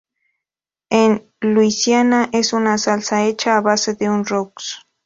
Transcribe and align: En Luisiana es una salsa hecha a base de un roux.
En 0.89 1.29
Luisiana 1.41 2.29
es 2.31 2.53
una 2.53 2.79
salsa 2.79 3.23
hecha 3.25 3.55
a 3.57 3.61
base 3.61 3.93
de 3.93 4.09
un 4.09 4.25
roux. 4.25 4.79